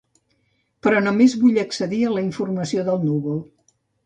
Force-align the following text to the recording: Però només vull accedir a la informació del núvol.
Però 0.87 1.01
només 1.07 1.35
vull 1.41 1.59
accedir 1.65 2.01
a 2.09 2.15
la 2.15 2.25
informació 2.29 2.87
del 2.89 3.05
núvol. 3.07 3.39